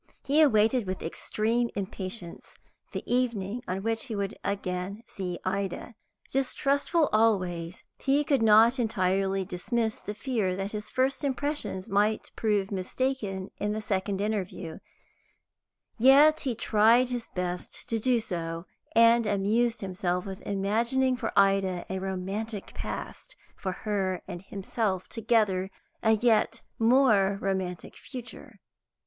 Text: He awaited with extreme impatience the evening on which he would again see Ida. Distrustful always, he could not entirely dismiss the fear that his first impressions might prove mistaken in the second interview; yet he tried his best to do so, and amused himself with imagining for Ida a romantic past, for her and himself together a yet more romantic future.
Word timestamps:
He 0.23 0.41
awaited 0.41 0.87
with 0.87 1.03
extreme 1.03 1.69
impatience 1.75 2.55
the 2.91 3.03
evening 3.05 3.61
on 3.67 3.83
which 3.83 4.05
he 4.05 4.15
would 4.15 4.35
again 4.43 5.03
see 5.05 5.37
Ida. 5.45 5.93
Distrustful 6.31 7.07
always, 7.13 7.83
he 7.99 8.23
could 8.23 8.41
not 8.41 8.79
entirely 8.79 9.45
dismiss 9.45 9.99
the 9.99 10.15
fear 10.15 10.55
that 10.55 10.71
his 10.71 10.89
first 10.89 11.23
impressions 11.23 11.87
might 11.87 12.31
prove 12.35 12.71
mistaken 12.71 13.51
in 13.59 13.73
the 13.73 13.79
second 13.79 14.21
interview; 14.21 14.79
yet 15.99 16.39
he 16.39 16.55
tried 16.55 17.09
his 17.09 17.27
best 17.35 17.87
to 17.87 17.99
do 17.99 18.19
so, 18.19 18.65
and 18.95 19.27
amused 19.27 19.81
himself 19.81 20.25
with 20.25 20.41
imagining 20.47 21.15
for 21.15 21.31
Ida 21.37 21.85
a 21.91 21.99
romantic 21.99 22.73
past, 22.73 23.35
for 23.55 23.73
her 23.73 24.23
and 24.27 24.41
himself 24.41 25.07
together 25.07 25.69
a 26.01 26.13
yet 26.13 26.61
more 26.79 27.37
romantic 27.39 27.95
future. 27.95 28.59